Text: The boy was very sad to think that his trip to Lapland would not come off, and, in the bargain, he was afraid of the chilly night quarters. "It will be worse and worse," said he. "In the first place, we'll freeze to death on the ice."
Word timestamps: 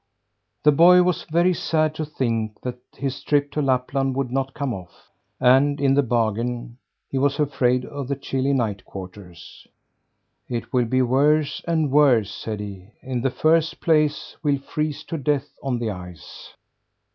The 0.63 0.71
boy 0.71 1.03
was 1.03 1.25
very 1.29 1.53
sad 1.53 1.93
to 1.93 2.05
think 2.05 2.59
that 2.61 2.79
his 2.97 3.21
trip 3.21 3.51
to 3.51 3.61
Lapland 3.61 4.15
would 4.15 4.31
not 4.31 4.55
come 4.55 4.73
off, 4.73 5.11
and, 5.39 5.79
in 5.79 5.93
the 5.93 6.01
bargain, 6.01 6.79
he 7.07 7.19
was 7.19 7.39
afraid 7.39 7.85
of 7.85 8.07
the 8.07 8.15
chilly 8.15 8.51
night 8.51 8.83
quarters. 8.83 9.67
"It 10.49 10.73
will 10.73 10.85
be 10.85 11.03
worse 11.03 11.61
and 11.67 11.91
worse," 11.91 12.31
said 12.31 12.59
he. 12.59 12.87
"In 13.03 13.21
the 13.21 13.29
first 13.29 13.79
place, 13.79 14.35
we'll 14.41 14.57
freeze 14.57 15.03
to 15.03 15.19
death 15.19 15.47
on 15.61 15.77
the 15.77 15.91
ice." 15.91 16.55